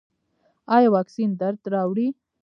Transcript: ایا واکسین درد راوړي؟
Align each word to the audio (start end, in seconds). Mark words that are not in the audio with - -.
ایا 0.75 0.89
واکسین 0.95 1.29
درد 1.39 1.61
راوړي؟ 1.73 2.07